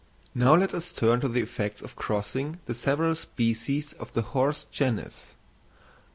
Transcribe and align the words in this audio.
Now 0.33 0.55
let 0.55 0.73
us 0.73 0.91
turn 0.91 1.21
to 1.21 1.27
the 1.29 1.41
effects 1.43 1.79
of 1.79 1.95
crossing 1.95 2.57
the 2.65 2.73
several 2.73 3.13
species 3.13 3.93
of 3.93 4.13
the 4.13 4.23
horse 4.23 4.63
genus. 4.63 5.35